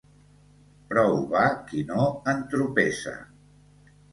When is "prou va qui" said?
0.93-1.83